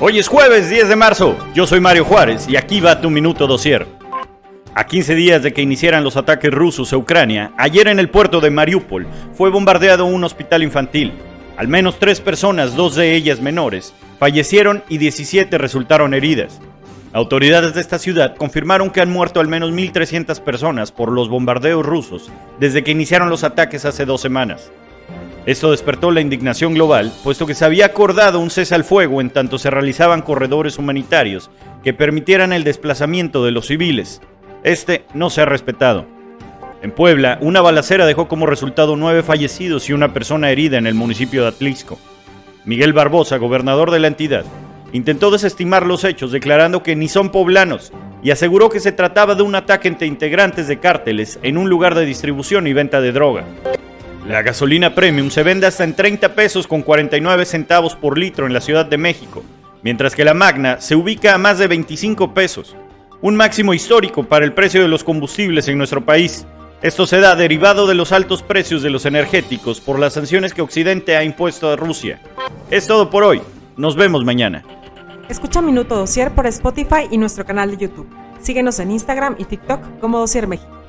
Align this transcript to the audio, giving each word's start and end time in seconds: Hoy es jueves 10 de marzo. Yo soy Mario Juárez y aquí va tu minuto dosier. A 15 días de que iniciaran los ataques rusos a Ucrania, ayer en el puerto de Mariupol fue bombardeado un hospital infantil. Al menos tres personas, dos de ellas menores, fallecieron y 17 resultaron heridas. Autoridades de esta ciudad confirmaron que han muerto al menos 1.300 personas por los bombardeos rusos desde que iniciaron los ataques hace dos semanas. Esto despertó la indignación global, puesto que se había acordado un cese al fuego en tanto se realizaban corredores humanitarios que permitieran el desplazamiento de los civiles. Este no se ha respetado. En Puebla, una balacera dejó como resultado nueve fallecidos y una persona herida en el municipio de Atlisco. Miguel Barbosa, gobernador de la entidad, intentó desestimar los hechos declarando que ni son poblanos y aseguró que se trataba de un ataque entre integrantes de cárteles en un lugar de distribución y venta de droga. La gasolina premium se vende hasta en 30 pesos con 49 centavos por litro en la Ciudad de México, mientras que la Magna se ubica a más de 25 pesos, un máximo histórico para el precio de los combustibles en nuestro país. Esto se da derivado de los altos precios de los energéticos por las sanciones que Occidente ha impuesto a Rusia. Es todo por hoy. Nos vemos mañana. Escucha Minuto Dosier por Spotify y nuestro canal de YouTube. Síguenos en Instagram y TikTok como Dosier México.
Hoy 0.00 0.18
es 0.18 0.26
jueves 0.26 0.68
10 0.68 0.88
de 0.88 0.96
marzo. 0.96 1.36
Yo 1.54 1.68
soy 1.68 1.78
Mario 1.78 2.04
Juárez 2.04 2.48
y 2.48 2.56
aquí 2.56 2.80
va 2.80 3.00
tu 3.00 3.10
minuto 3.10 3.46
dosier. 3.46 3.86
A 4.74 4.86
15 4.86 5.14
días 5.14 5.40
de 5.44 5.52
que 5.52 5.62
iniciaran 5.62 6.02
los 6.02 6.16
ataques 6.16 6.50
rusos 6.50 6.92
a 6.92 6.96
Ucrania, 6.96 7.52
ayer 7.56 7.86
en 7.86 8.00
el 8.00 8.10
puerto 8.10 8.40
de 8.40 8.50
Mariupol 8.50 9.06
fue 9.34 9.50
bombardeado 9.50 10.04
un 10.04 10.24
hospital 10.24 10.64
infantil. 10.64 11.12
Al 11.56 11.68
menos 11.68 12.00
tres 12.00 12.20
personas, 12.20 12.74
dos 12.74 12.96
de 12.96 13.14
ellas 13.14 13.40
menores, 13.40 13.94
fallecieron 14.18 14.82
y 14.88 14.98
17 14.98 15.58
resultaron 15.58 16.12
heridas. 16.12 16.60
Autoridades 17.12 17.74
de 17.74 17.80
esta 17.80 18.00
ciudad 18.00 18.34
confirmaron 18.34 18.90
que 18.90 19.00
han 19.00 19.12
muerto 19.12 19.38
al 19.38 19.46
menos 19.46 19.70
1.300 19.70 20.40
personas 20.40 20.90
por 20.90 21.12
los 21.12 21.28
bombardeos 21.28 21.86
rusos 21.86 22.32
desde 22.58 22.82
que 22.82 22.90
iniciaron 22.90 23.30
los 23.30 23.44
ataques 23.44 23.84
hace 23.84 24.04
dos 24.04 24.20
semanas. 24.20 24.72
Esto 25.46 25.70
despertó 25.70 26.10
la 26.10 26.22
indignación 26.22 26.74
global, 26.74 27.12
puesto 27.22 27.46
que 27.46 27.54
se 27.54 27.64
había 27.64 27.86
acordado 27.86 28.40
un 28.40 28.50
cese 28.50 28.74
al 28.74 28.84
fuego 28.84 29.20
en 29.20 29.30
tanto 29.30 29.58
se 29.58 29.70
realizaban 29.70 30.22
corredores 30.22 30.78
humanitarios 30.78 31.50
que 31.82 31.92
permitieran 31.92 32.52
el 32.52 32.64
desplazamiento 32.64 33.44
de 33.44 33.50
los 33.50 33.66
civiles. 33.66 34.22
Este 34.62 35.04
no 35.12 35.28
se 35.28 35.42
ha 35.42 35.44
respetado. 35.44 36.06
En 36.80 36.90
Puebla, 36.90 37.38
una 37.42 37.60
balacera 37.60 38.06
dejó 38.06 38.26
como 38.28 38.46
resultado 38.46 38.96
nueve 38.96 39.22
fallecidos 39.22 39.88
y 39.88 39.92
una 39.92 40.14
persona 40.14 40.50
herida 40.50 40.78
en 40.78 40.86
el 40.86 40.94
municipio 40.94 41.42
de 41.42 41.48
Atlisco. 41.48 41.98
Miguel 42.64 42.94
Barbosa, 42.94 43.36
gobernador 43.36 43.90
de 43.90 43.98
la 43.98 44.08
entidad, 44.08 44.44
intentó 44.92 45.30
desestimar 45.30 45.84
los 45.84 46.04
hechos 46.04 46.32
declarando 46.32 46.82
que 46.82 46.96
ni 46.96 47.08
son 47.08 47.30
poblanos 47.30 47.92
y 48.22 48.30
aseguró 48.30 48.70
que 48.70 48.80
se 48.80 48.92
trataba 48.92 49.34
de 49.34 49.42
un 49.42 49.54
ataque 49.54 49.88
entre 49.88 50.06
integrantes 50.06 50.66
de 50.66 50.78
cárteles 50.78 51.38
en 51.42 51.58
un 51.58 51.68
lugar 51.68 51.94
de 51.94 52.06
distribución 52.06 52.66
y 52.66 52.72
venta 52.72 53.02
de 53.02 53.12
droga. 53.12 53.44
La 54.26 54.40
gasolina 54.40 54.94
premium 54.94 55.28
se 55.28 55.42
vende 55.42 55.66
hasta 55.66 55.84
en 55.84 55.94
30 55.94 56.34
pesos 56.34 56.66
con 56.66 56.80
49 56.80 57.44
centavos 57.44 57.94
por 57.94 58.16
litro 58.16 58.46
en 58.46 58.54
la 58.54 58.62
Ciudad 58.62 58.86
de 58.86 58.96
México, 58.96 59.44
mientras 59.82 60.14
que 60.14 60.24
la 60.24 60.32
Magna 60.32 60.80
se 60.80 60.96
ubica 60.96 61.34
a 61.34 61.38
más 61.38 61.58
de 61.58 61.66
25 61.66 62.32
pesos, 62.32 62.74
un 63.20 63.36
máximo 63.36 63.74
histórico 63.74 64.24
para 64.24 64.46
el 64.46 64.54
precio 64.54 64.80
de 64.80 64.88
los 64.88 65.04
combustibles 65.04 65.68
en 65.68 65.76
nuestro 65.76 66.06
país. 66.06 66.46
Esto 66.80 67.06
se 67.06 67.20
da 67.20 67.36
derivado 67.36 67.86
de 67.86 67.94
los 67.94 68.12
altos 68.12 68.42
precios 68.42 68.82
de 68.82 68.88
los 68.88 69.04
energéticos 69.04 69.82
por 69.82 69.98
las 69.98 70.14
sanciones 70.14 70.54
que 70.54 70.62
Occidente 70.62 71.18
ha 71.18 71.24
impuesto 71.24 71.70
a 71.70 71.76
Rusia. 71.76 72.22
Es 72.70 72.86
todo 72.86 73.10
por 73.10 73.24
hoy. 73.24 73.42
Nos 73.76 73.94
vemos 73.94 74.24
mañana. 74.24 74.64
Escucha 75.28 75.60
Minuto 75.60 75.96
Dosier 75.96 76.30
por 76.30 76.46
Spotify 76.46 77.08
y 77.10 77.18
nuestro 77.18 77.44
canal 77.44 77.70
de 77.70 77.76
YouTube. 77.76 78.08
Síguenos 78.40 78.78
en 78.78 78.90
Instagram 78.90 79.36
y 79.38 79.44
TikTok 79.44 80.00
como 80.00 80.18
Dosier 80.18 80.46
México. 80.46 80.83